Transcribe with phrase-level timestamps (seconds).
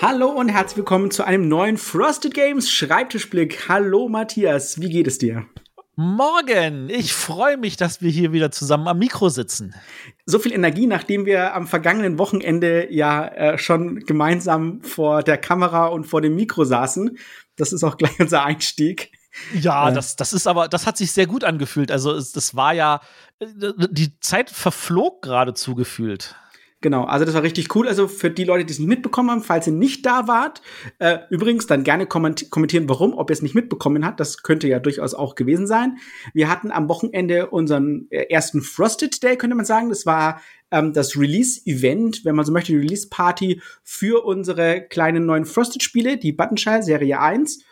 [0.00, 3.68] Hallo und herzlich willkommen zu einem neuen Frosted Games Schreibtischblick.
[3.68, 5.46] Hallo Matthias, wie geht es dir?
[5.96, 6.88] Morgen!
[6.88, 9.74] Ich freue mich, dass wir hier wieder zusammen am Mikro sitzen.
[10.24, 15.86] So viel Energie, nachdem wir am vergangenen Wochenende ja äh, schon gemeinsam vor der Kamera
[15.86, 17.18] und vor dem Mikro saßen.
[17.56, 19.10] Das ist auch gleich unser Einstieg.
[19.52, 19.92] Ja, äh.
[19.92, 21.90] das, das ist aber, das hat sich sehr gut angefühlt.
[21.90, 23.00] Also, es, das war ja,
[23.40, 23.46] äh,
[23.90, 26.36] die Zeit verflog geradezu gefühlt.
[26.80, 27.88] Genau, also das war richtig cool.
[27.88, 30.62] Also für die Leute, die es nicht mitbekommen haben, falls ihr nicht da wart,
[31.00, 34.20] äh, übrigens dann gerne kommentieren, warum, ob ihr es nicht mitbekommen habt.
[34.20, 35.98] Das könnte ja durchaus auch gewesen sein.
[36.34, 39.88] Wir hatten am Wochenende unseren äh, ersten Frosted Day, könnte man sagen.
[39.88, 45.46] Das war ähm, das Release-Event, wenn man so möchte, die Release-Party für unsere kleinen neuen
[45.46, 47.64] Frosted-Spiele, die Buttonshire Serie 1.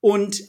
[0.00, 0.42] Und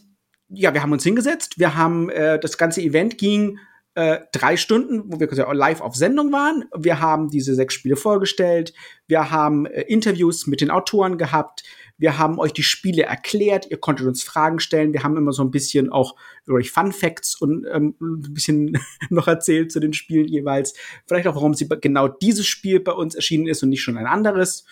[0.47, 1.59] ja, wir haben uns hingesetzt.
[1.59, 3.59] Wir haben äh, das ganze Event ging
[3.97, 6.65] äh, drei Stunden, wo wir live auf Sendung waren.
[6.77, 8.71] Wir haben diese sechs Spiele vorgestellt.
[9.07, 11.63] Wir haben äh, Interviews mit den Autoren gehabt.
[11.97, 13.65] Wir haben euch die Spiele erklärt.
[13.71, 14.93] Ihr konntet uns Fragen stellen.
[14.93, 16.15] Wir haben immer so ein bisschen auch
[16.47, 18.77] euch Fun Facts und ähm, ein bisschen
[19.09, 20.75] noch erzählt zu den Spielen jeweils.
[21.07, 24.05] Vielleicht auch, warum sie genau dieses Spiel bei uns erschienen ist und nicht schon ein
[24.05, 24.65] anderes.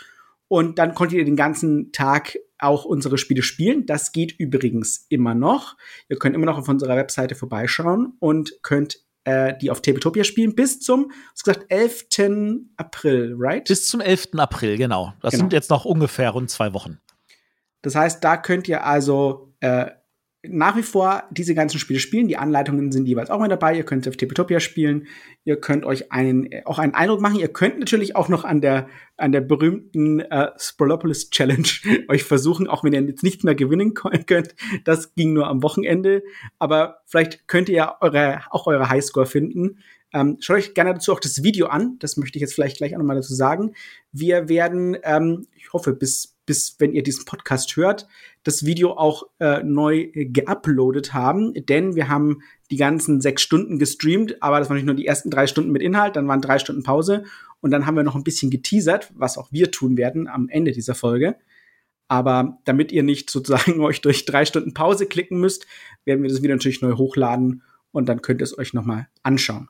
[0.47, 3.87] Und dann konntet ihr den ganzen Tag auch unsere Spiele spielen.
[3.87, 5.77] Das geht übrigens immer noch.
[6.09, 10.55] Ihr könnt immer noch auf unserer Webseite vorbeischauen und könnt äh, die auf Tabletopia spielen,
[10.55, 12.05] bis zum, hast gesagt, 11.
[12.77, 13.67] April, right?
[13.67, 14.29] Bis zum 11.
[14.37, 15.13] April, genau.
[15.21, 15.43] Das genau.
[15.43, 16.99] sind jetzt noch ungefähr rund zwei Wochen.
[17.81, 19.87] Das heißt, da könnt ihr also äh,
[20.49, 22.27] nach wie vor diese ganzen Spiele spielen.
[22.27, 23.75] Die Anleitungen sind jeweils auch mal dabei.
[23.75, 25.07] Ihr könnt auf Tabletopia spielen.
[25.43, 27.39] Ihr könnt euch einen, auch einen Eindruck machen.
[27.39, 31.67] Ihr könnt natürlich auch noch an der, an der berühmten äh, Sprolopolis Challenge
[32.07, 33.93] euch versuchen, auch wenn ihr jetzt nicht mehr gewinnen
[34.25, 34.55] könnt.
[34.83, 36.23] Das ging nur am Wochenende.
[36.59, 39.79] Aber vielleicht könnt ihr eure, auch eure Highscore finden.
[40.13, 41.97] Ähm, schaut euch gerne dazu auch das Video an.
[41.99, 43.73] Das möchte ich jetzt vielleicht gleich auch nochmal dazu sagen.
[44.13, 48.07] Wir werden, ähm, ich hoffe, bis, bis wenn ihr diesen Podcast hört,
[48.43, 52.41] das Video auch äh, neu geuploadet haben, denn wir haben
[52.71, 55.81] die ganzen sechs Stunden gestreamt, aber das waren nicht nur die ersten drei Stunden mit
[55.81, 57.23] Inhalt, dann waren drei Stunden Pause
[57.61, 60.71] und dann haben wir noch ein bisschen geteasert, was auch wir tun werden am Ende
[60.71, 61.35] dieser Folge.
[62.07, 65.65] Aber damit ihr nicht sozusagen euch durch drei Stunden Pause klicken müsst,
[66.05, 69.07] werden wir das Video natürlich neu hochladen und dann könnt ihr es euch noch mal
[69.23, 69.69] anschauen.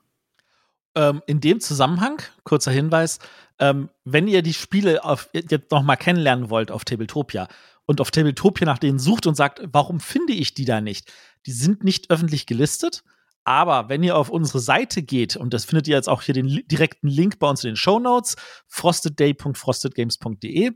[0.95, 3.19] Ähm, in dem Zusammenhang, kurzer Hinweis,
[3.59, 7.47] ähm, wenn ihr die Spiele auf, jetzt noch mal kennenlernen wollt auf Tabletopia
[7.85, 11.11] und auf Tabletopia nach denen sucht und sagt, warum finde ich die da nicht?
[11.45, 13.03] Die sind nicht öffentlich gelistet.
[13.47, 16.63] Aber wenn ihr auf unsere Seite geht, und das findet ihr jetzt auch hier den
[16.67, 18.35] direkten Link bei uns in den Show Notes,
[18.67, 20.71] frostedday.frostedgames.de,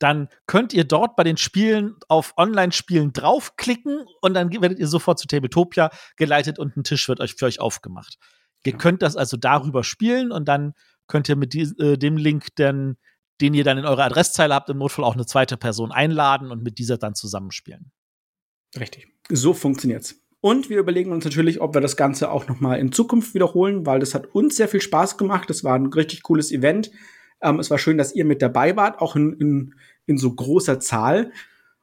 [0.00, 5.20] dann könnt ihr dort bei den Spielen auf Online-Spielen draufklicken und dann werdet ihr sofort
[5.20, 8.18] zu Tabletopia geleitet und ein Tisch wird euch für euch aufgemacht.
[8.64, 10.74] Ihr könnt das also darüber spielen und dann
[11.08, 12.96] könnt ihr mit die, äh, dem Link dann,
[13.40, 16.62] den ihr dann in eurer Adresszeile habt, im Notfall auch eine zweite Person einladen und
[16.62, 17.90] mit dieser dann zusammenspielen.
[18.78, 19.08] Richtig.
[19.30, 20.22] So funktioniert's.
[20.40, 23.86] Und wir überlegen uns natürlich, ob wir das Ganze auch noch mal in Zukunft wiederholen,
[23.86, 25.48] weil das hat uns sehr viel Spaß gemacht.
[25.48, 26.90] Das war ein richtig cooles Event.
[27.40, 29.74] Ähm, es war schön, dass ihr mit dabei wart, auch in, in,
[30.06, 31.32] in so großer Zahl.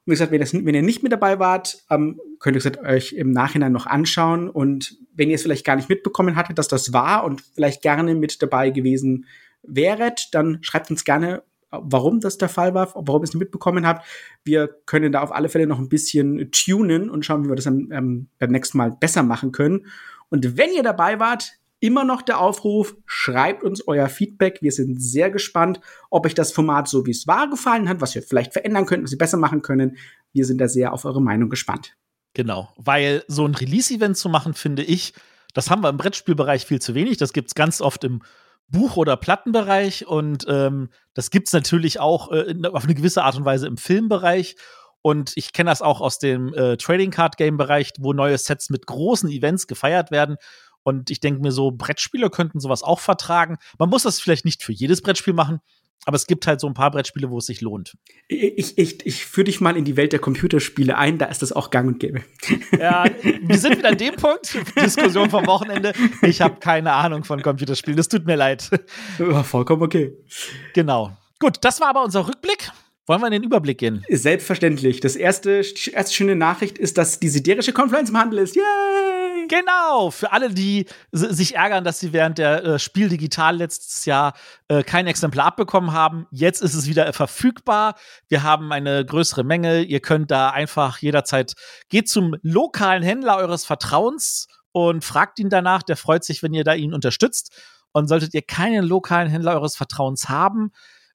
[0.05, 2.77] Und wie gesagt, wenn, das, wenn ihr nicht mit dabei wart, ähm, könnt ihr es
[2.79, 4.49] euch im Nachhinein noch anschauen.
[4.49, 8.15] Und wenn ihr es vielleicht gar nicht mitbekommen hattet, dass das war und vielleicht gerne
[8.15, 9.25] mit dabei gewesen
[9.61, 13.85] wäret, dann schreibt uns gerne, warum das der Fall war, warum ihr es nicht mitbekommen
[13.85, 14.05] habt.
[14.43, 17.65] Wir können da auf alle Fälle noch ein bisschen tunen und schauen, wie wir das
[17.65, 19.85] dann, ähm, beim nächsten Mal besser machen können.
[20.29, 24.59] Und wenn ihr dabei wart, immer noch der Aufruf, schreibt uns euer Feedback.
[24.61, 25.79] Wir sind sehr gespannt,
[26.09, 29.05] ob euch das Format so wie es war gefallen hat, was wir vielleicht verändern könnten,
[29.05, 29.97] was wir besser machen können.
[30.33, 31.95] Wir sind da sehr auf eure Meinung gespannt.
[32.33, 35.13] Genau, weil so ein Release-Event zu machen, finde ich,
[35.53, 37.17] das haben wir im Brettspielbereich viel zu wenig.
[37.17, 38.21] Das gibt es ganz oft im
[38.67, 43.35] Buch- oder Plattenbereich und ähm, das gibt es natürlich auch äh, auf eine gewisse Art
[43.35, 44.55] und Weise im Filmbereich.
[45.01, 48.69] Und ich kenne das auch aus dem äh, Trading Card Game Bereich, wo neue Sets
[48.69, 50.35] mit großen Events gefeiert werden.
[50.89, 53.57] Und ich denke mir so, Brettspiele könnten sowas auch vertragen.
[53.77, 55.59] Man muss das vielleicht nicht für jedes Brettspiel machen,
[56.05, 57.95] aber es gibt halt so ein paar Brettspiele, wo es sich lohnt.
[58.27, 61.51] Ich, ich, ich führe dich mal in die Welt der Computerspiele ein, da ist das
[61.51, 62.23] auch gang und gäbe.
[62.77, 63.05] Ja,
[63.41, 65.93] wir sind wieder an dem Punkt, Diskussion vom Wochenende.
[66.23, 68.69] Ich habe keine Ahnung von Computerspielen, das tut mir leid.
[69.19, 70.13] Ja, vollkommen okay.
[70.73, 71.15] Genau.
[71.39, 72.71] Gut, das war aber unser Rückblick.
[73.05, 74.05] Wollen wir in den Überblick gehen?
[74.07, 74.99] Selbstverständlich.
[74.99, 78.55] Das erste, erste schöne Nachricht ist, dass die siderische Konferenz im Handel ist.
[78.55, 79.18] Yay!
[79.47, 84.33] Genau, für alle, die sich ärgern, dass sie während der äh, Spiel Digital letztes Jahr
[84.67, 86.27] äh, kein Exemplar abbekommen haben.
[86.31, 87.95] Jetzt ist es wieder verfügbar.
[88.27, 89.81] Wir haben eine größere Menge.
[89.81, 91.53] Ihr könnt da einfach jederzeit
[91.89, 95.83] geht zum lokalen Händler eures Vertrauens und fragt ihn danach.
[95.83, 97.55] Der freut sich, wenn ihr da ihn unterstützt.
[97.91, 100.71] Und solltet ihr keinen lokalen Händler eures Vertrauens haben,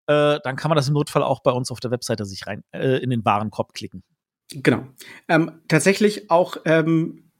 [0.06, 2.62] äh, dann kann man das im Notfall auch bei uns auf der Webseite sich rein
[2.72, 4.02] äh, in den Warenkorb klicken.
[4.50, 4.86] Genau.
[5.28, 7.30] Ähm, tatsächlich auch, ähm,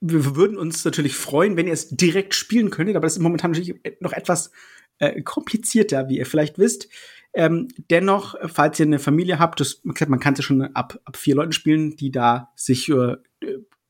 [0.00, 3.50] wir würden uns natürlich freuen, wenn ihr es direkt spielen könntet, aber das ist momentan
[3.50, 4.50] natürlich noch etwas
[4.98, 6.88] äh, komplizierter, wie ihr vielleicht wisst.
[7.32, 11.16] Ähm, dennoch, falls ihr eine Familie habt, das, man kann es ja schon ab, ab
[11.16, 13.16] vier Leuten spielen, die da sich äh,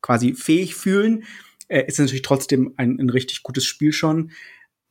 [0.03, 1.25] quasi fähig fühlen,
[1.69, 4.33] äh, ist natürlich trotzdem ein, ein richtig gutes Spiel schon.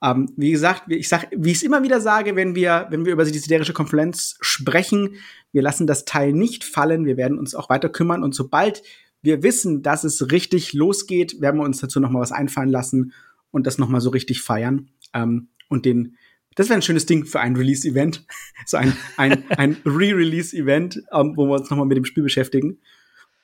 [0.01, 3.13] Ähm, wie gesagt, ich sag, wie ich es immer wieder sage, wenn wir, wenn wir
[3.13, 5.15] über die siderische Konferenz sprechen,
[5.51, 8.81] wir lassen das Teil nicht fallen, wir werden uns auch weiter kümmern und sobald
[9.21, 13.13] wir wissen, dass es richtig losgeht, werden wir uns dazu noch mal was einfallen lassen
[13.51, 16.15] und das noch mal so richtig feiern ähm, und den
[16.55, 18.25] das wäre ein schönes Ding für ein Release-Event.
[18.65, 22.79] so ein, ein, ein Re-Release-Event, ähm, wo wir uns nochmal mit dem Spiel beschäftigen.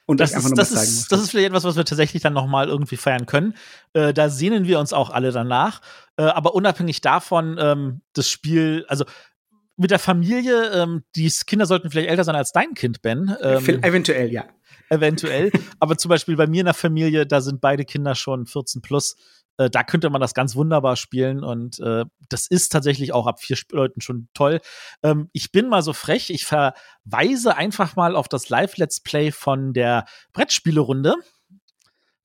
[0.06, 2.68] Und das, ist, das, ist, das ist vielleicht etwas, was wir tatsächlich dann noch mal
[2.68, 3.56] irgendwie feiern können.
[3.94, 5.82] Äh, da sehnen wir uns auch alle danach.
[6.18, 9.06] Äh, aber unabhängig davon, ähm, das Spiel, also
[9.78, 13.36] mit der Familie, ähm, die Kinder sollten vielleicht älter sein als dein Kind, Ben.
[13.42, 14.46] Ähm, eventuell, ja.
[14.90, 15.52] Eventuell.
[15.80, 19.16] aber zum Beispiel bei mir in der Familie, da sind beide Kinder schon 14 plus.
[19.58, 23.42] Äh, da könnte man das ganz wunderbar spielen und äh, das ist tatsächlich auch ab
[23.42, 24.60] vier Leuten schon toll.
[25.04, 29.74] Ähm, ich bin mal so frech, ich verweise einfach mal auf das Live-Let's Play von
[29.74, 31.16] der Brettspielerunde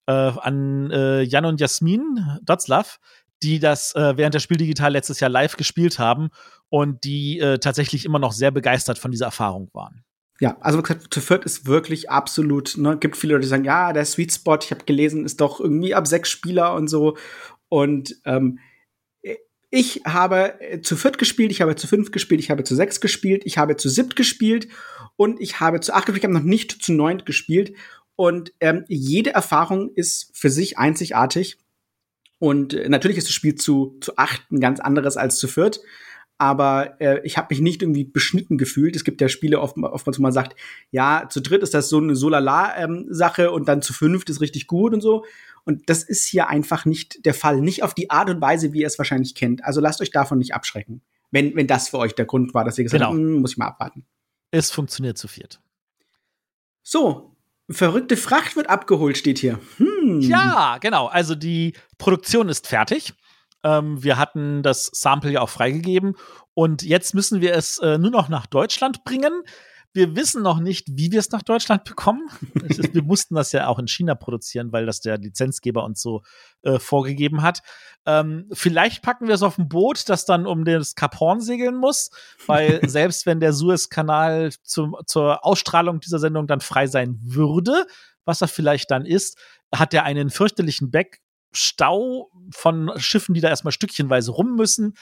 [0.06, 2.98] äh, an äh, Jan und Jasmin Dotzlaff,
[3.42, 6.30] die das äh, während der Spiel digital letztes Jahr live gespielt haben
[6.68, 10.04] und die äh, tatsächlich immer noch sehr begeistert von dieser Erfahrung waren.
[10.40, 14.06] Ja, also zu viert ist wirklich absolut, ne, gibt viele Leute, die sagen, ja, der
[14.06, 17.18] Sweet Spot, ich habe gelesen, ist doch irgendwie ab sechs Spieler und so.
[17.68, 18.58] Und ähm,
[19.70, 23.00] ich habe äh, zu viert gespielt, ich habe zu fünf gespielt, ich habe zu sechs
[23.00, 24.68] gespielt, ich habe zu siebt gespielt
[25.16, 27.76] und ich habe zu acht gespielt, ich habe noch nicht zu neunt gespielt.
[28.16, 31.58] Und ähm, jede Erfahrung ist für sich einzigartig.
[32.40, 35.80] Und äh, natürlich ist das Spiel zu, zu acht ein ganz anderes als zu viert
[36.40, 38.96] aber äh, ich habe mich nicht irgendwie beschnitten gefühlt.
[38.96, 40.58] Es gibt ja Spiele oft, oftmals, wo man sagt,
[40.90, 44.66] ja, zu dritt ist das so eine Solala-Sache ähm, und dann zu fünft ist richtig
[44.66, 45.26] gut und so.
[45.64, 47.60] Und das ist hier einfach nicht der Fall.
[47.60, 49.62] Nicht auf die Art und Weise, wie ihr es wahrscheinlich kennt.
[49.66, 51.02] Also lasst euch davon nicht abschrecken.
[51.30, 53.12] Wenn, wenn das für euch der Grund war, dass ihr gesagt genau.
[53.12, 54.06] habt, hm, muss ich mal abwarten.
[54.50, 55.60] Es funktioniert zu viert.
[56.82, 57.36] So,
[57.70, 59.58] verrückte Fracht wird abgeholt, steht hier.
[59.76, 60.20] Hm.
[60.20, 61.06] Ja, genau.
[61.06, 63.14] Also die Produktion ist fertig.
[63.62, 66.16] Ähm, wir hatten das Sample ja auch freigegeben
[66.54, 69.42] und jetzt müssen wir es äh, nur noch nach Deutschland bringen.
[69.92, 72.28] Wir wissen noch nicht, wie wir es nach Deutschland bekommen.
[72.52, 76.22] wir mussten das ja auch in China produzieren, weil das der Lizenzgeber uns so
[76.62, 77.60] äh, vorgegeben hat.
[78.06, 81.76] Ähm, vielleicht packen wir es auf ein Boot, das dann um das Kap Horn segeln
[81.76, 82.10] muss,
[82.46, 87.86] weil selbst wenn der Suezkanal zum, zur Ausstrahlung dieser Sendung dann frei sein würde,
[88.24, 89.38] was er vielleicht dann ist,
[89.74, 91.20] hat er einen fürchterlichen Back
[91.52, 94.94] Stau von Schiffen, die da erstmal stückchenweise rum müssen,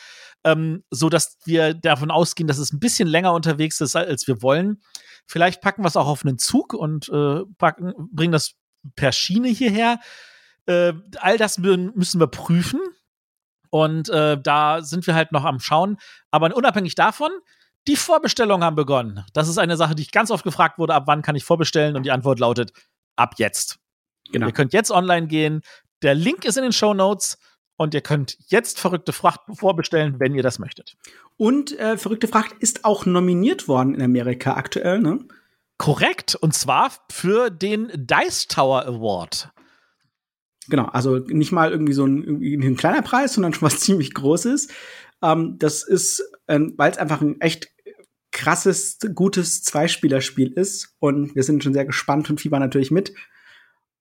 [0.44, 4.42] ähm, so dass wir davon ausgehen, dass es ein bisschen länger unterwegs ist, als wir
[4.42, 4.80] wollen.
[5.26, 8.54] Vielleicht packen wir es auch auf einen Zug und äh, packen, bringen das
[8.96, 10.00] per Schiene hierher.
[10.66, 12.80] Äh, all das müssen wir prüfen.
[13.70, 15.98] Und äh, da sind wir halt noch am Schauen.
[16.30, 17.30] Aber unabhängig davon,
[17.86, 19.24] die Vorbestellungen haben begonnen.
[19.32, 21.96] Das ist eine Sache, die ich ganz oft gefragt wurde, ab wann kann ich vorbestellen?
[21.96, 22.72] Und die Antwort lautet,
[23.16, 23.78] ab jetzt.
[24.30, 24.46] Genau.
[24.46, 25.62] Ihr könnt jetzt online gehen,
[26.02, 27.38] der Link ist in den Show Notes
[27.76, 30.96] und ihr könnt jetzt verrückte Fracht vorbestellen, wenn ihr das möchtet.
[31.36, 35.20] Und äh, verrückte Fracht ist auch nominiert worden in Amerika aktuell, ne?
[35.78, 39.52] Korrekt, und zwar für den Dice Tower Award.
[40.68, 44.68] Genau, also nicht mal irgendwie so ein, ein kleiner Preis, sondern schon was ziemlich Großes.
[45.22, 47.68] Ähm, das ist, ähm, weil es einfach ein echt
[48.32, 50.96] krasses, gutes Zweispielerspiel ist.
[50.98, 53.14] Und wir sind schon sehr gespannt und fiebern natürlich mit.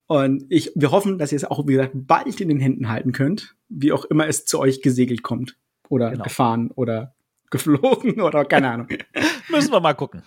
[0.08, 3.12] Und ich, wir hoffen, dass ihr es auch, wie gesagt, bald in den Händen halten
[3.12, 5.58] könnt, wie auch immer es zu euch gesegelt kommt.
[5.90, 6.24] Oder genau.
[6.24, 7.14] gefahren oder
[7.50, 8.88] geflogen oder keine Ahnung.
[9.50, 10.24] Müssen wir mal gucken.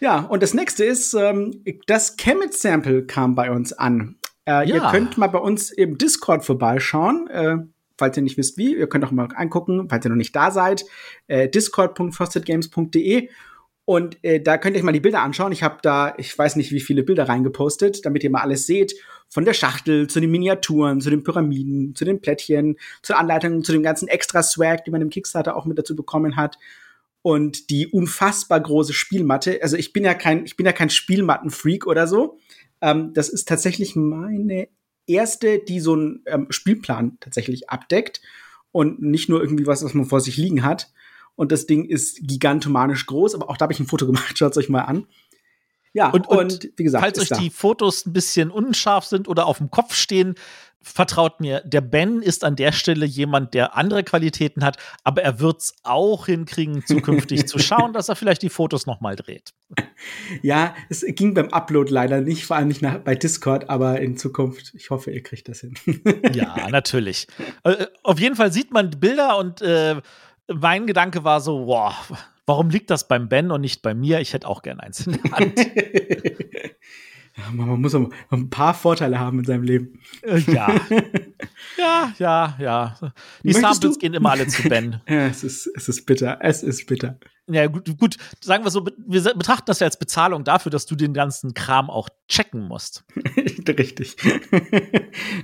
[0.00, 4.16] Ja, und das nächste ist, ähm, das Kemet-Sample kam bei uns an.
[4.46, 4.74] Äh, ja.
[4.74, 7.56] Ihr könnt mal bei uns im Discord vorbeischauen, äh,
[7.96, 8.76] falls ihr nicht wisst wie.
[8.76, 10.84] Ihr könnt auch mal angucken, falls ihr noch nicht da seid.
[11.26, 13.30] Äh, discord.frostedgames.de
[13.86, 15.52] und äh, da könnt ihr euch mal die Bilder anschauen.
[15.52, 18.94] Ich habe da, ich weiß nicht, wie viele Bilder reingepostet, damit ihr mal alles seht.
[19.28, 23.72] Von der Schachtel zu den Miniaturen, zu den Pyramiden, zu den Plättchen, zu Anleitungen, zu
[23.72, 26.56] dem ganzen extra Swag, die man im Kickstarter auch mit dazu bekommen hat.
[27.20, 29.58] Und die unfassbar große Spielmatte.
[29.62, 32.38] Also ich bin ja kein, ich bin ja kein Spielmattenfreak oder so.
[32.80, 34.68] Ähm, das ist tatsächlich meine
[35.06, 38.22] erste, die so einen ähm, Spielplan tatsächlich abdeckt
[38.72, 40.90] und nicht nur irgendwie was, was man vor sich liegen hat.
[41.36, 44.52] Und das Ding ist gigantomanisch groß, aber auch da habe ich ein Foto gemacht, schaut
[44.52, 45.06] es euch mal an.
[45.92, 47.38] Ja, und, und, und wie gesagt, falls euch da.
[47.38, 50.34] die Fotos ein bisschen unscharf sind oder auf dem Kopf stehen,
[50.84, 55.40] vertraut mir, der Ben ist an der Stelle jemand, der andere Qualitäten hat, aber er
[55.40, 59.54] wird es auch hinkriegen, zukünftig zu schauen, dass er vielleicht die Fotos noch mal dreht.
[60.42, 64.16] Ja, es ging beim Upload leider nicht, vor allem nicht nach, bei Discord, aber in
[64.16, 65.74] Zukunft, ich hoffe, ihr kriegt das hin.
[66.34, 67.26] ja, natürlich.
[67.62, 70.02] Äh, auf jeden Fall sieht man Bilder und äh,
[70.52, 72.12] mein Gedanke war so, wow,
[72.46, 74.20] warum liegt das beim Ben und nicht bei mir?
[74.20, 75.58] Ich hätte auch gern eins in der Hand.
[77.52, 80.00] man muss ein paar Vorteile haben in seinem Leben.
[80.22, 80.68] Äh, ja.
[81.78, 82.96] ja, ja, ja.
[83.42, 83.98] Die Möchtest Samples du?
[83.98, 85.00] gehen immer alle zu Ben.
[85.08, 86.38] ja, es ist, es ist bitter.
[86.40, 87.18] Es ist bitter.
[87.46, 90.94] Ja, gut, gut, sagen wir so, wir betrachten das ja als Bezahlung dafür, dass du
[90.94, 93.04] den ganzen Kram auch checken musst.
[93.68, 94.16] Richtig.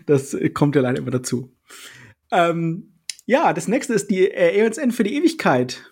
[0.06, 1.54] das kommt ja leider immer dazu.
[2.30, 2.89] Ähm,
[3.30, 5.84] ja, das nächste ist die äh, Aeons End für die Ewigkeit.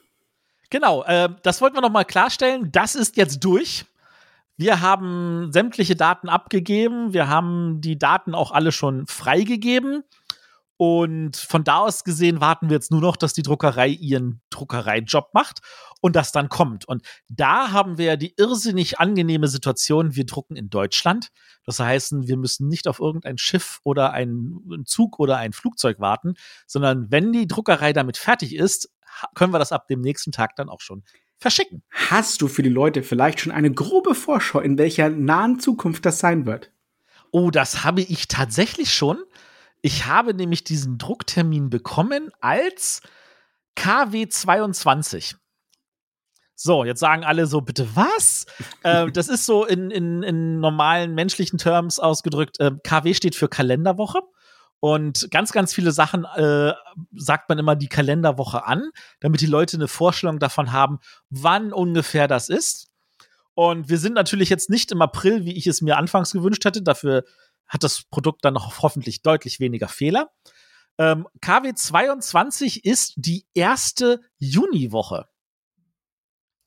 [0.70, 2.72] Genau, äh, das wollten wir noch mal klarstellen.
[2.72, 3.86] Das ist jetzt durch.
[4.56, 7.12] Wir haben sämtliche Daten abgegeben.
[7.12, 10.02] Wir haben die Daten auch alle schon freigegeben.
[10.78, 15.34] Und von da aus gesehen warten wir jetzt nur noch, dass die Druckerei ihren Druckereijob
[15.34, 15.58] macht
[16.00, 16.86] und das dann kommt.
[16.86, 21.30] Und da haben wir ja die irrsinnig angenehme Situation, wir drucken in Deutschland.
[21.64, 26.34] Das heißt, wir müssen nicht auf irgendein Schiff oder einen Zug oder ein Flugzeug warten,
[26.68, 28.88] sondern wenn die Druckerei damit fertig ist,
[29.34, 31.02] können wir das ab dem nächsten Tag dann auch schon
[31.38, 31.82] verschicken.
[31.90, 36.20] Hast du für die Leute vielleicht schon eine grobe Vorschau, in welcher nahen Zukunft das
[36.20, 36.70] sein wird?
[37.32, 39.18] Oh, das habe ich tatsächlich schon.
[39.82, 43.00] Ich habe nämlich diesen Drucktermin bekommen als
[43.76, 45.36] KW 22.
[46.60, 48.46] So, jetzt sagen alle so, bitte was?
[48.82, 52.58] äh, das ist so in, in, in normalen menschlichen Terms ausgedrückt.
[52.58, 54.20] Äh, KW steht für Kalenderwoche.
[54.80, 56.72] Und ganz, ganz viele Sachen äh,
[57.16, 60.98] sagt man immer die Kalenderwoche an, damit die Leute eine Vorstellung davon haben,
[61.30, 62.88] wann ungefähr das ist.
[63.54, 66.82] Und wir sind natürlich jetzt nicht im April, wie ich es mir anfangs gewünscht hätte.
[66.82, 67.24] Dafür
[67.68, 70.30] hat das Produkt dann noch hoffentlich deutlich weniger Fehler.
[70.98, 75.26] Ähm, KW 22 ist die erste Juniwoche.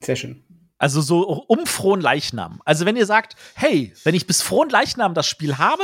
[0.01, 0.45] Sehr schön.
[0.77, 2.59] Also so um frohen Leichnam.
[2.65, 5.83] Also wenn ihr sagt, hey, wenn ich bis frohen Leichnam das Spiel habe,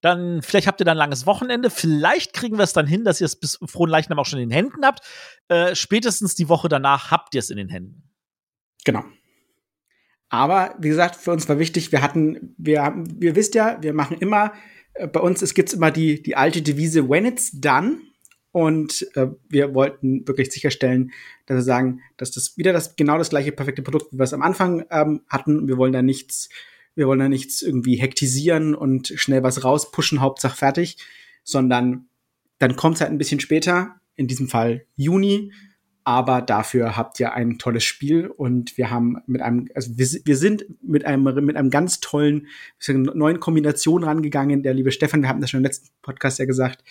[0.00, 3.20] dann vielleicht habt ihr dann ein langes Wochenende, vielleicht kriegen wir es dann hin, dass
[3.20, 5.00] ihr es bis frohen Leichnam auch schon in den Händen habt.
[5.48, 8.08] Äh, spätestens die Woche danach habt ihr es in den Händen.
[8.84, 9.02] Genau.
[10.28, 14.16] Aber wie gesagt, für uns war wichtig, wir hatten, wir, wir wisst ja, wir machen
[14.18, 14.52] immer,
[14.94, 17.98] äh, bei uns, es gibt immer die, die alte Devise, when it's done.
[18.52, 21.12] Und äh, wir wollten wirklich sicherstellen,
[21.44, 24.32] dass wir sagen, dass das wieder das genau das gleiche perfekte Produkt, wie wir es
[24.32, 25.68] am Anfang ähm, hatten.
[25.68, 26.48] Wir wollen da nichts,
[26.94, 30.96] wir wollen da nichts irgendwie hektisieren und schnell was rauspushen, Hauptsache fertig,
[31.44, 32.08] sondern
[32.58, 35.52] dann kommt es halt ein bisschen später, in diesem Fall Juni,
[36.06, 40.36] aber dafür habt ihr ein tolles Spiel und wir haben mit einem, also wir, wir
[40.36, 42.46] sind mit einem, mit einem ganz tollen,
[42.86, 44.62] neuen Kombination rangegangen.
[44.62, 46.84] Der liebe Stefan, wir haben das schon im letzten Podcast ja gesagt,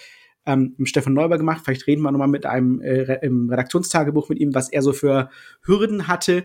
[0.45, 1.61] ähm, mit Stefan Neuber gemacht.
[1.63, 5.29] Vielleicht reden wir nochmal mit einem äh, im Redaktionstagebuch mit ihm, was er so für
[5.61, 6.43] Hürden hatte,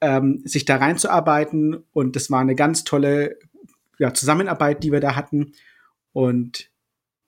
[0.00, 1.84] ähm, sich da reinzuarbeiten.
[1.92, 3.38] Und das war eine ganz tolle
[4.00, 5.52] ja, Zusammenarbeit, die wir da hatten.
[6.12, 6.72] Und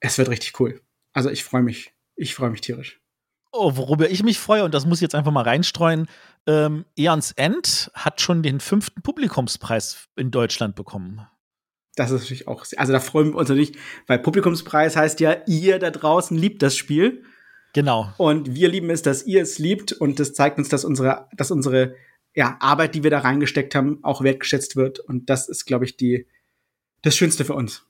[0.00, 0.80] es wird richtig cool.
[1.12, 1.92] Also ich freue mich.
[2.16, 3.01] Ich freue mich tierisch.
[3.52, 6.08] Oh, worüber ich mich freue, und das muss ich jetzt einfach mal reinstreuen,
[6.46, 11.26] ähm, Eons End hat schon den fünften Publikumspreis in Deutschland bekommen.
[11.94, 15.78] Das ist natürlich auch, also da freuen wir uns natürlich, weil Publikumspreis heißt ja, ihr
[15.78, 17.24] da draußen liebt das Spiel.
[17.74, 18.12] Genau.
[18.16, 21.50] Und wir lieben es, dass ihr es liebt und das zeigt uns, dass unsere, dass
[21.50, 21.94] unsere
[22.34, 24.98] ja, Arbeit, die wir da reingesteckt haben, auch wertgeschätzt wird.
[25.00, 26.26] Und das ist, glaube ich, die,
[27.02, 27.86] das Schönste für uns.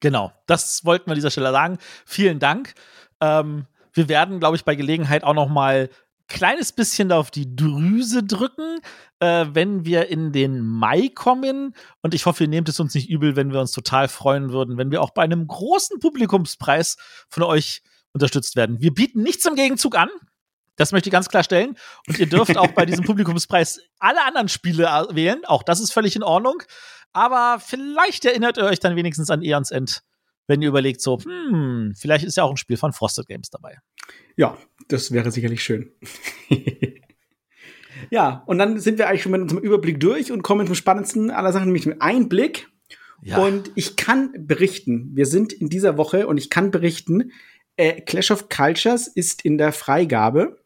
[0.00, 1.78] Genau, das wollten wir an dieser Stelle sagen.
[2.06, 2.74] Vielen Dank.
[3.20, 5.88] Ähm, wir werden, glaube ich, bei Gelegenheit auch noch mal
[6.28, 8.80] kleines bisschen auf die Drüse drücken,
[9.20, 11.74] äh, wenn wir in den Mai kommen.
[12.02, 14.78] Und ich hoffe, ihr nehmt es uns nicht übel, wenn wir uns total freuen würden,
[14.78, 16.96] wenn wir auch bei einem großen Publikumspreis
[17.28, 17.82] von euch
[18.12, 18.80] unterstützt werden.
[18.80, 20.08] Wir bieten nichts im Gegenzug an.
[20.76, 21.76] Das möchte ich ganz klar stellen.
[22.08, 25.44] Und ihr dürft auch bei diesem Publikumspreis alle anderen Spiele wählen.
[25.44, 26.62] Auch das ist völlig in Ordnung.
[27.12, 30.02] Aber vielleicht erinnert ihr euch dann wenigstens an Eons End,
[30.46, 33.78] wenn ihr überlegt, so, hm, vielleicht ist ja auch ein Spiel von Frosted Games dabei.
[34.36, 34.58] Ja,
[34.88, 35.90] das wäre sicherlich schön.
[38.10, 41.30] ja, und dann sind wir eigentlich schon mit unserem Überblick durch und kommen zum spannendsten
[41.30, 42.68] aller Sachen, nämlich mit Einblick.
[43.22, 43.38] Ja.
[43.38, 47.32] Und ich kann berichten, wir sind in dieser Woche und ich kann berichten,
[47.76, 50.63] äh, Clash of Cultures ist in der Freigabe.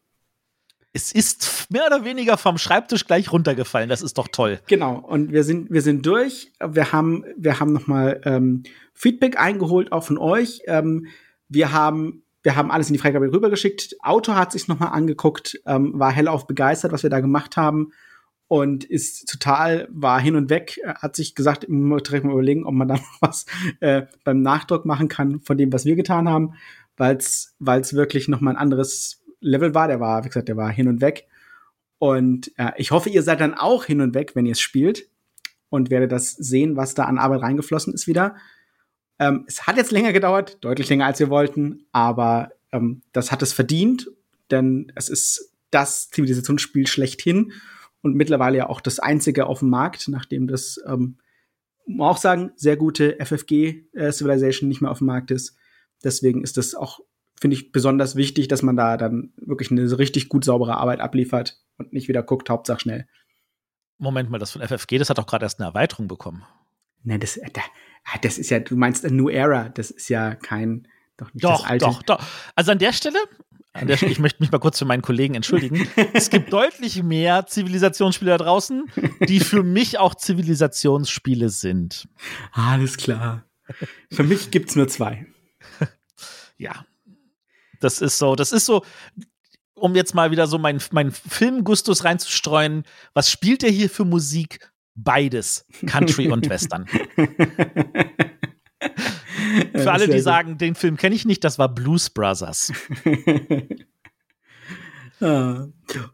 [0.91, 3.89] Es ist mehr oder weniger vom Schreibtisch gleich runtergefallen.
[3.89, 4.59] Das ist doch toll.
[4.67, 4.97] Genau.
[4.97, 6.51] Und wir sind, wir sind durch.
[6.59, 10.61] Wir haben, wir haben nochmal ähm, Feedback eingeholt, auch von euch.
[10.65, 11.07] Ähm,
[11.47, 13.97] wir haben wir haben alles in die Freigabe rübergeschickt.
[14.01, 17.91] Autor hat sich nochmal angeguckt, ähm, war hellauf begeistert, was wir da gemacht haben.
[18.47, 22.87] und ist total, war hin und weg, hat sich gesagt, direkt mal überlegen, ob man
[22.87, 23.45] da noch was
[23.79, 26.55] äh, beim Nachdruck machen kann von dem, was wir getan haben,
[26.97, 29.87] weil es wirklich noch mal ein anderes Level war.
[29.87, 31.27] Der war, wie gesagt, der war hin und weg.
[31.97, 35.09] Und äh, ich hoffe, ihr seid dann auch hin und weg, wenn ihr es spielt
[35.69, 38.35] und werdet das sehen, was da an Arbeit reingeflossen ist wieder.
[39.19, 43.41] Ähm, es hat jetzt länger gedauert, deutlich länger als wir wollten, aber ähm, das hat
[43.41, 44.09] es verdient,
[44.49, 47.51] denn es ist das Zivilisationsspiel schlechthin
[48.01, 51.17] und mittlerweile ja auch das einzige auf dem Markt, nachdem das, ähm,
[51.85, 55.57] muss auch sagen, sehr gute FFG äh, Civilization nicht mehr auf dem Markt ist.
[56.03, 57.01] Deswegen ist das auch,
[57.39, 61.61] finde ich, besonders wichtig, dass man da dann wirklich eine richtig gut saubere Arbeit abliefert
[61.77, 63.07] und nicht wieder guckt, Hauptsache schnell.
[63.97, 66.43] Moment mal, das von FFG, das hat doch gerade erst eine Erweiterung bekommen.
[67.03, 67.49] Ne, das, äh,
[68.21, 71.61] das ist ja, du meinst a New Era, das ist ja kein, doch nicht doch,
[71.61, 71.85] das alte.
[71.85, 72.23] Doch, doch.
[72.55, 73.19] Also an der Stelle,
[73.73, 75.87] an der Stelle, ich möchte mich mal kurz für meinen Kollegen entschuldigen.
[76.13, 78.85] es gibt deutlich mehr Zivilisationsspiele da draußen,
[79.27, 82.07] die für mich auch Zivilisationsspiele sind.
[82.51, 83.45] Alles klar.
[84.11, 85.27] Für mich gibt's nur zwei.
[86.57, 86.85] ja.
[87.79, 88.83] Das ist so, das ist so,
[89.73, 92.83] um jetzt mal wieder so meinen mein Filmgustus reinzustreuen,
[93.13, 94.71] was spielt der hier für Musik?
[94.95, 96.85] Beides, Country und Western.
[99.73, 102.71] Für alle, die sagen, den Film kenne ich nicht, das war Blues Brothers.
[105.21, 105.67] ah.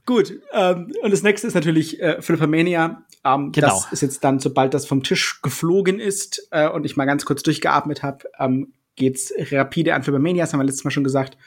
[0.05, 3.03] Gut, ähm, und das nächste ist natürlich äh, Philippomania.
[3.23, 3.67] Ähm, genau.
[3.67, 7.25] Das ist jetzt dann, sobald das vom Tisch geflogen ist äh, und ich mal ganz
[7.25, 11.37] kurz durchgeatmet habe, ähm, geht's rapide an Philippomania, das haben wir letztes Mal schon gesagt.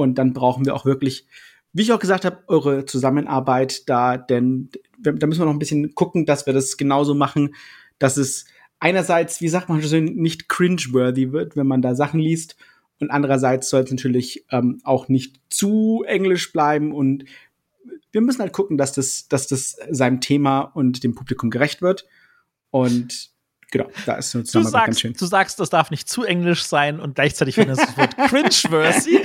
[0.00, 1.26] Und dann brauchen wir auch wirklich,
[1.72, 5.94] wie ich auch gesagt habe, eure Zusammenarbeit da, denn da müssen wir noch ein bisschen
[5.94, 7.54] gucken, dass wir das genauso machen,
[7.98, 8.46] dass es
[8.80, 12.56] einerseits, wie sagt man so, nicht cringeworthy wird, wenn man da Sachen liest.
[12.98, 16.92] Und andererseits soll es natürlich ähm, auch nicht zu englisch bleiben.
[16.92, 17.24] Und
[18.10, 22.06] wir müssen halt gucken, dass das, dass das seinem Thema und dem Publikum gerecht wird.
[22.70, 23.30] Und
[23.70, 25.12] genau, da ist uns du sagst, ganz schön.
[25.14, 29.20] Du sagst, das darf nicht zu englisch sein und gleichzeitig findest du das Wort cringeworthy.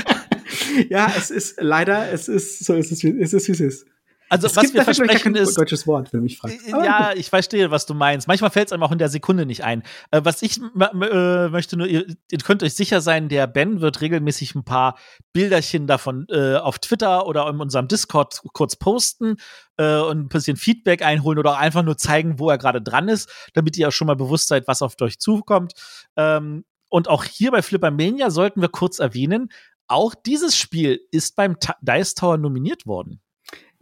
[0.88, 3.86] ja, es ist leider, es ist so, es ist, es ist, wie es ist.
[4.32, 6.54] Also es was wir versprechen ist deutsches Wort, wenn mich fragt.
[6.66, 8.28] Äh, ja, ich verstehe, was du meinst.
[8.28, 9.82] Manchmal fällt es einem auch in der Sekunde nicht ein.
[10.10, 14.00] Äh, was ich äh, möchte nur, ihr, ihr, könnt euch sicher sein, der Ben wird
[14.00, 14.96] regelmäßig ein paar
[15.34, 19.36] Bilderchen davon äh, auf Twitter oder in unserem Discord kurz posten
[19.76, 23.30] äh, und ein bisschen Feedback einholen oder einfach nur zeigen, wo er gerade dran ist,
[23.52, 25.74] damit ihr auch schon mal bewusst seid, was auf euch zukommt.
[26.16, 29.50] Ähm, und auch hier bei Flippermania sollten wir kurz erwähnen,
[29.88, 33.20] auch dieses Spiel ist beim Ta Dice Tower nominiert worden.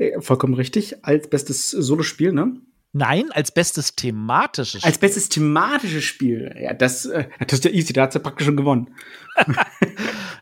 [0.01, 1.05] Äh, vollkommen richtig.
[1.05, 2.57] Als bestes Solospiel, ne?
[2.93, 4.89] Nein, als bestes thematisches Spiel.
[4.89, 6.57] Als bestes thematisches Spiel.
[6.61, 8.93] Ja, das, äh, das ist ja easy, da hat sie ja praktisch schon gewonnen.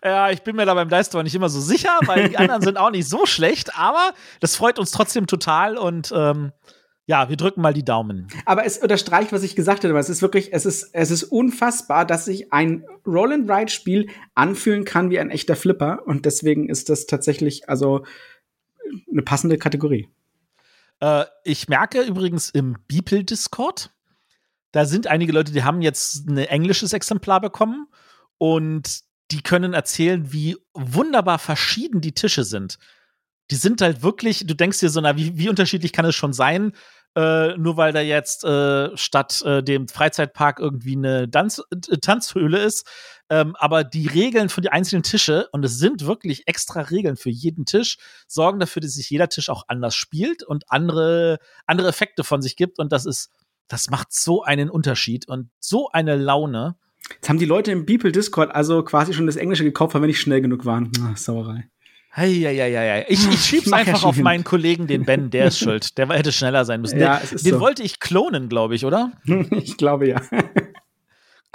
[0.02, 2.78] ja, ich bin mir da beim Leister nicht immer so sicher, weil die anderen sind
[2.78, 6.52] auch nicht so schlecht, aber das freut uns trotzdem total und ähm,
[7.04, 8.28] ja, wir drücken mal die Daumen.
[8.46, 9.98] Aber es unterstreicht, was ich gesagt habe.
[9.98, 15.18] Es ist wirklich, es ist, es ist unfassbar, dass sich ein Roll-and-Ride-Spiel anfühlen kann wie
[15.18, 16.00] ein echter Flipper.
[16.04, 18.04] Und deswegen ist das tatsächlich, also
[19.10, 20.08] eine passende Kategorie.
[21.00, 23.90] Äh, ich merke übrigens im Beeple-Discord,
[24.72, 27.86] da sind einige Leute, die haben jetzt ein englisches Exemplar bekommen
[28.36, 32.78] und die können erzählen, wie wunderbar verschieden die Tische sind.
[33.50, 36.32] Die sind halt wirklich, du denkst dir so, na, wie, wie unterschiedlich kann es schon
[36.32, 36.72] sein?
[37.16, 41.62] Äh, nur weil da jetzt äh, statt äh, dem Freizeitpark irgendwie eine Tanz
[42.02, 42.86] Tanzhöhle ist.
[43.30, 47.30] Ähm, aber die Regeln für die einzelnen Tische, und es sind wirklich extra Regeln für
[47.30, 52.24] jeden Tisch, sorgen dafür, dass sich jeder Tisch auch anders spielt und andere, andere Effekte
[52.24, 52.78] von sich gibt.
[52.78, 53.30] Und das ist,
[53.68, 56.76] das macht so einen Unterschied und so eine Laune.
[57.12, 60.08] Jetzt haben die Leute im Beeple Discord also quasi schon das Englische gekauft, weil wir
[60.08, 60.90] nicht schnell genug waren.
[61.02, 61.68] Ach, Sauerei.
[62.16, 63.06] Heieieiei.
[63.08, 65.96] Ich, ich schieb's einfach auf meinen Kollegen, den Ben, der ist schuld.
[65.98, 66.98] Der hätte schneller sein müssen.
[66.98, 67.60] Ja, den, den so.
[67.60, 69.12] wollte ich klonen, glaube ich, oder?
[69.50, 70.20] ich glaube ja.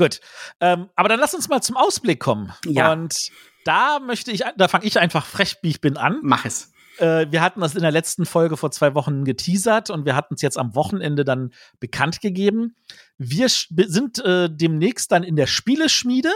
[0.04, 0.20] Gut.
[0.60, 2.52] Ähm, aber dann lass uns mal zum Ausblick kommen.
[2.66, 2.92] Ja.
[2.92, 3.32] Und
[3.64, 6.20] da möchte ich, da fange ich einfach frech, wie ich bin, an.
[6.24, 6.74] Mach es.
[6.98, 10.34] Äh, wir hatten das in der letzten Folge vor zwei Wochen geteasert und wir hatten
[10.34, 12.76] es jetzt am Wochenende dann bekannt gegeben.
[13.18, 16.34] Wir sind äh, demnächst dann in der Spieleschmiede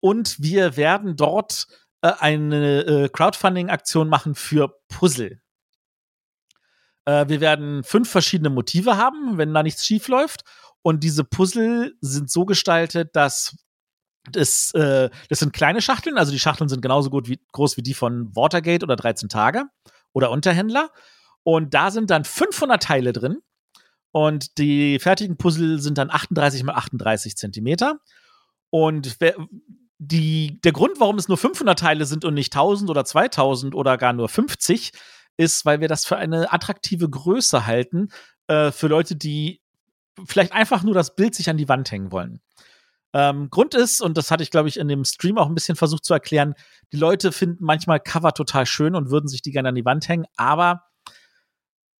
[0.00, 1.66] und wir werden dort
[2.02, 5.40] äh, eine äh, Crowdfunding-Aktion machen für Puzzle.
[7.06, 10.44] Äh, wir werden fünf verschiedene Motive haben, wenn da nichts schief läuft.
[10.88, 13.58] Und diese Puzzle sind so gestaltet, dass
[14.32, 17.82] das, äh, das sind kleine Schachteln, also die Schachteln sind genauso gut wie, groß wie
[17.82, 19.64] die von Watergate oder 13 Tage
[20.14, 20.90] oder Unterhändler.
[21.42, 23.42] Und da sind dann 500 Teile drin.
[24.12, 28.00] Und die fertigen Puzzle sind dann 38 mal 38 Zentimeter.
[28.70, 29.18] Und
[29.98, 33.98] die, der Grund, warum es nur 500 Teile sind und nicht 1000 oder 2000 oder
[33.98, 34.92] gar nur 50,
[35.36, 38.08] ist, weil wir das für eine attraktive Größe halten,
[38.46, 39.60] äh, für Leute, die
[40.26, 42.40] vielleicht einfach nur das Bild sich an die Wand hängen wollen.
[43.14, 45.76] Ähm, Grund ist, und das hatte ich, glaube ich, in dem Stream auch ein bisschen
[45.76, 46.54] versucht zu erklären,
[46.92, 50.08] die Leute finden manchmal Cover total schön und würden sich die gerne an die Wand
[50.08, 50.84] hängen, aber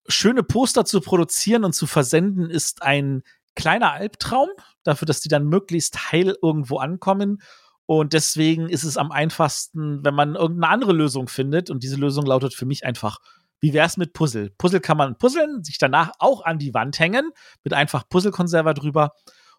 [0.07, 3.22] schöne Poster zu produzieren und zu versenden ist ein
[3.54, 4.48] kleiner Albtraum,
[4.85, 7.42] dafür, dass die dann möglichst heil irgendwo ankommen.
[7.87, 11.70] Und deswegen ist es am einfachsten, wenn man irgendeine andere Lösung findet.
[11.70, 13.18] Und diese Lösung lautet für mich einfach,
[13.61, 14.51] wie wär's mit Puzzle?
[14.59, 17.31] Puzzle kann man puzzeln, sich danach auch an die Wand hängen,
[17.64, 19.12] mit einfach Puzzle-Konserver drüber.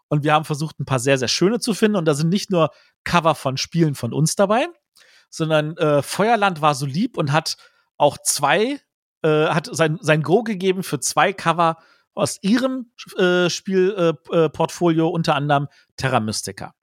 [0.08, 1.98] Und wir haben versucht, ein paar sehr, sehr schöne zu finden.
[1.98, 2.70] Und da sind nicht nur
[3.04, 4.68] Cover von Spielen von uns dabei,
[5.30, 7.58] sondern äh, Feuerland war so lieb und hat
[7.98, 8.80] auch zwei,
[9.22, 11.78] äh, hat sein, sein Go gegeben für zwei Cover
[12.16, 16.74] aus ihrem äh, Spielportfolio, äh, unter anderem Terra Mystica.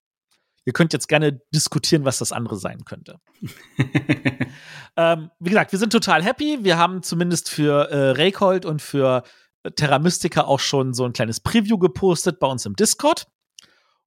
[0.66, 3.20] Ihr könnt jetzt gerne diskutieren, was das andere sein könnte.
[4.96, 6.58] ähm, wie gesagt, wir sind total happy.
[6.62, 9.22] Wir haben zumindest für äh, Raycold und für
[9.62, 13.28] äh, Terra Mystica auch schon so ein kleines Preview gepostet bei uns im Discord.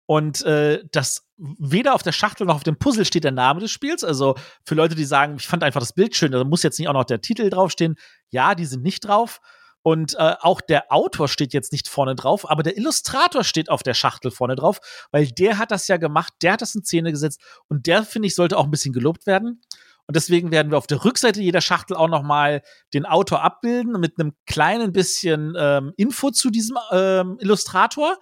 [0.05, 3.71] Und äh, das weder auf der Schachtel noch auf dem Puzzle steht der Name des
[3.71, 4.03] Spiels.
[4.03, 6.89] Also für Leute, die sagen, ich fand einfach das Bild schön, da muss jetzt nicht
[6.89, 7.95] auch noch der Titel draufstehen.
[8.31, 9.39] Ja, die sind nicht drauf.
[9.81, 13.81] Und äh, auch der Autor steht jetzt nicht vorne drauf, aber der Illustrator steht auf
[13.81, 14.79] der Schachtel vorne drauf,
[15.11, 18.27] weil der hat das ja gemacht, der hat das in Szene gesetzt und der, finde
[18.27, 19.61] ich, sollte auch ein bisschen gelobt werden.
[20.09, 22.63] Und deswegen werden wir auf der Rückseite jeder Schachtel auch noch mal
[22.95, 28.17] den Autor abbilden mit einem kleinen bisschen ähm, Info zu diesem ähm, Illustrator.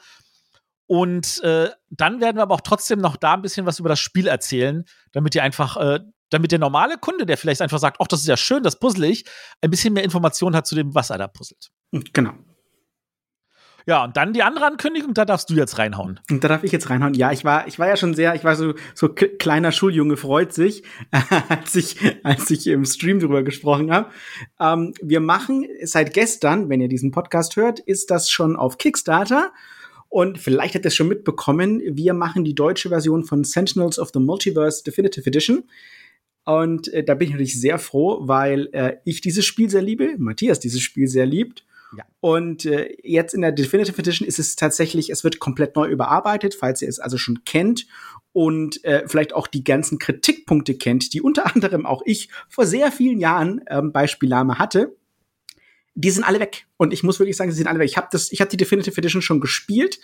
[0.86, 4.00] Und äh, dann werden wir aber auch trotzdem noch da ein bisschen was über das
[4.00, 8.08] Spiel erzählen, damit ihr einfach äh, damit der normale Kunde, der vielleicht einfach sagt, ach,
[8.08, 9.26] das ist ja schön, das puzzle ich,
[9.62, 11.70] ein bisschen mehr Informationen hat zu dem, was er da puzzelt.
[12.14, 12.34] Genau.
[13.88, 16.20] Ja, und dann die andere Ankündigung, da darfst du jetzt reinhauen.
[16.30, 17.14] Und da darf ich jetzt reinhauen.
[17.14, 20.52] Ja, ich war, ich war ja schon sehr, ich war so, so kleiner Schuljunge freut
[20.54, 20.84] sich,
[21.48, 24.10] als ich, als ich im Stream drüber gesprochen habe.
[24.60, 29.54] Ähm, wir machen seit gestern, wenn ihr diesen Podcast hört, ist das schon auf Kickstarter.
[30.10, 34.10] Und vielleicht habt ihr es schon mitbekommen, wir machen die deutsche Version von Sentinels of
[34.14, 35.64] the Multiverse Definitive Edition.
[36.48, 40.16] Und äh, da bin ich natürlich sehr froh, weil äh, ich dieses Spiel sehr liebe,
[40.18, 41.66] Matthias dieses Spiel sehr liebt.
[41.96, 42.06] Ja.
[42.22, 46.56] Und äh, jetzt in der Definitive Edition ist es tatsächlich, es wird komplett neu überarbeitet,
[46.56, 47.86] falls ihr es also schon kennt
[48.32, 52.94] und äh, vielleicht auch die ganzen Kritikpunkte kennt, die unter anderem auch ich vor sehr
[52.94, 54.96] vielen Jahren ähm, bei Spielame hatte.
[55.96, 56.68] Die sind alle weg.
[56.78, 57.90] Und ich muss wirklich sagen, sie sind alle weg.
[57.90, 60.00] Ich habe das, ich habe die Definitive Edition schon gespielt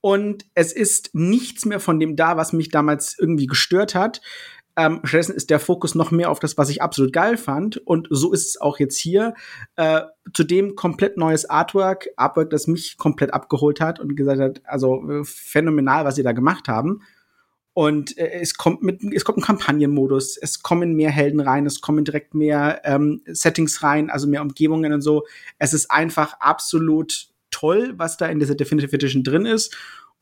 [0.00, 4.20] und es ist nichts mehr von dem da, was mich damals irgendwie gestört hat.
[4.76, 7.76] Ähm, stattdessen ist der Fokus noch mehr auf das, was ich absolut geil fand.
[7.76, 9.34] Und so ist es auch jetzt hier.
[9.76, 12.08] Äh, zudem komplett neues Artwork.
[12.16, 16.32] Artwork, das mich komplett abgeholt hat und gesagt hat, also äh, phänomenal, was sie da
[16.32, 17.02] gemacht haben.
[17.74, 21.80] Und äh, es kommt mit, es kommt ein Kampagnenmodus, es kommen mehr Helden rein, es
[21.80, 25.26] kommen direkt mehr ähm, Settings rein, also mehr Umgebungen und so.
[25.58, 29.76] Es ist einfach absolut toll, was da in dieser Definitive Edition drin ist.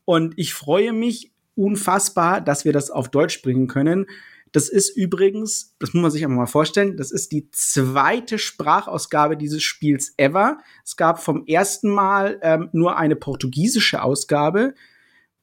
[0.05, 4.07] Und ich freue mich unfassbar, dass wir das auf Deutsch bringen können.
[4.51, 9.37] Das ist übrigens, das muss man sich einfach mal vorstellen, das ist die zweite Sprachausgabe
[9.37, 10.57] dieses Spiels ever.
[10.83, 14.73] Es gab vom ersten Mal ähm, nur eine portugiesische Ausgabe.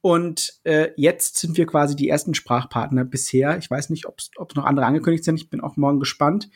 [0.00, 3.58] Und äh, jetzt sind wir quasi die ersten Sprachpartner bisher.
[3.58, 5.36] Ich weiß nicht, ob es noch andere angekündigt sind.
[5.36, 6.50] Ich bin auch morgen gespannt.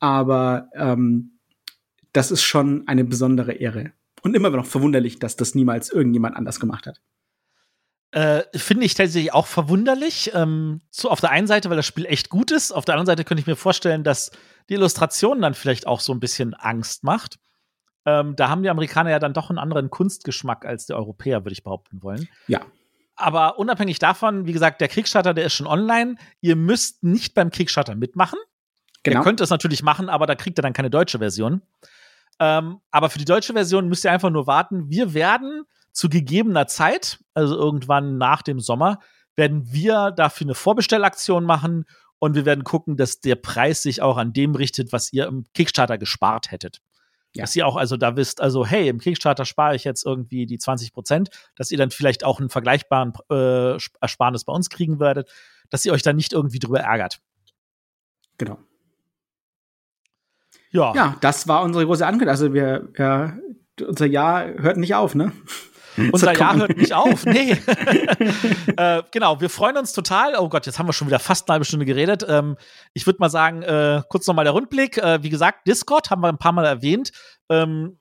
[0.00, 1.38] Aber ähm,
[2.12, 3.92] das ist schon eine besondere Ehre.
[4.22, 7.00] Und immer noch verwunderlich, dass das niemals irgendjemand anders gemacht hat.
[8.16, 10.30] Äh, Finde ich tatsächlich auch verwunderlich.
[10.32, 12.72] Ähm, so auf der einen Seite, weil das Spiel echt gut ist.
[12.72, 14.30] Auf der anderen Seite könnte ich mir vorstellen, dass
[14.70, 17.38] die Illustration dann vielleicht auch so ein bisschen Angst macht.
[18.06, 21.52] Ähm, da haben die Amerikaner ja dann doch einen anderen Kunstgeschmack als die Europäer, würde
[21.52, 22.26] ich behaupten wollen.
[22.46, 22.62] Ja.
[23.16, 26.16] Aber unabhängig davon, wie gesagt, der Kickstarter, der ist schon online.
[26.40, 28.38] Ihr müsst nicht beim Kickstarter mitmachen.
[29.02, 29.20] Genau.
[29.20, 31.60] Ihr könnt es natürlich machen, aber da kriegt ihr dann keine deutsche Version.
[32.40, 34.88] Ähm, aber für die deutsche Version müsst ihr einfach nur warten.
[34.88, 38.98] Wir werden zu gegebener Zeit, also irgendwann nach dem Sommer,
[39.34, 41.86] werden wir dafür eine Vorbestellaktion machen
[42.18, 45.46] und wir werden gucken, dass der Preis sich auch an dem richtet, was ihr im
[45.54, 46.82] Kickstarter gespart hättet.
[47.34, 47.44] Ja.
[47.44, 50.58] Dass ihr auch also da wisst, also hey, im Kickstarter spare ich jetzt irgendwie die
[50.58, 55.30] 20 Prozent, dass ihr dann vielleicht auch einen vergleichbaren äh, Ersparnis bei uns kriegen werdet,
[55.70, 57.20] dass ihr euch dann nicht irgendwie drüber ärgert.
[58.36, 58.58] Genau.
[60.72, 60.94] Ja.
[60.94, 62.30] Ja, das war unsere große Ankündigung.
[62.30, 63.38] Also wir, ja,
[63.80, 65.32] unser Jahr hört nicht auf, ne?
[66.12, 67.24] Unser Jahr hört nicht auf.
[67.24, 67.52] Nee.
[68.76, 70.34] äh, genau, wir freuen uns total.
[70.36, 72.24] Oh Gott, jetzt haben wir schon wieder fast eine halbe Stunde geredet.
[72.28, 72.56] Ähm,
[72.94, 74.98] ich würde mal sagen, äh, kurz nochmal der Rundblick.
[74.98, 77.12] Äh, wie gesagt, Discord haben wir ein paar Mal erwähnt.
[77.48, 77.98] Ähm,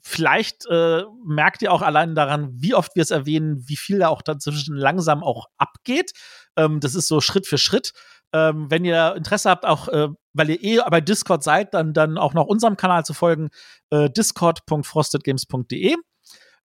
[0.00, 4.08] vielleicht äh, merkt ihr auch allein daran, wie oft wir es erwähnen, wie viel da
[4.08, 6.12] auch dazwischen langsam auch abgeht.
[6.56, 7.92] Ähm, das ist so Schritt für Schritt.
[8.34, 12.18] Ähm, wenn ihr Interesse habt, auch äh, weil ihr eh bei Discord seid, dann, dann
[12.18, 13.50] auch noch unserem Kanal zu folgen,
[13.90, 15.96] äh, discord.frostedgames.de.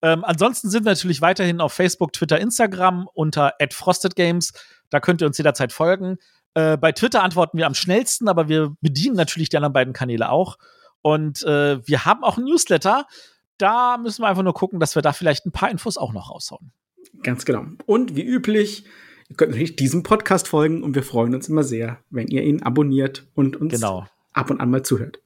[0.04, 4.52] Ähm, ansonsten sind wir natürlich weiterhin auf Facebook, Twitter, Instagram unter @frostedgames.
[4.90, 6.18] Da könnt ihr uns jederzeit folgen.
[6.52, 10.28] Äh, bei Twitter antworten wir am schnellsten, aber wir bedienen natürlich die anderen beiden Kanäle
[10.28, 10.58] auch.
[11.00, 13.06] Und äh, wir haben auch ein Newsletter.
[13.56, 16.30] Da müssen wir einfach nur gucken, dass wir da vielleicht ein paar Infos auch noch
[16.30, 16.70] raushauen.
[17.22, 17.64] Ganz genau.
[17.86, 18.84] Und wie üblich,
[19.30, 22.62] ihr könnt natürlich diesem Podcast folgen und wir freuen uns immer sehr, wenn ihr ihn
[22.62, 24.06] abonniert und uns genau.
[24.34, 25.20] ab und an mal zuhört.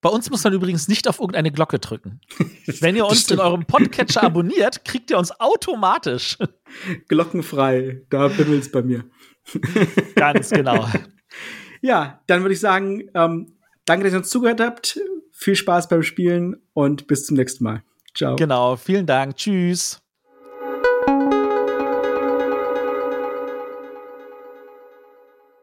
[0.00, 2.20] Bei uns muss man übrigens nicht auf irgendeine Glocke drücken.
[2.80, 6.38] Wenn ihr uns in eurem Podcatcher abonniert, kriegt ihr uns automatisch.
[7.08, 9.04] Glockenfrei, da bimmelt es bei mir.
[10.14, 10.88] Ganz genau.
[11.80, 15.00] Ja, dann würde ich sagen, ähm, danke, dass ihr uns zugehört habt.
[15.32, 17.82] Viel Spaß beim Spielen und bis zum nächsten Mal.
[18.14, 18.36] Ciao.
[18.36, 19.36] Genau, vielen Dank.
[19.36, 20.00] Tschüss.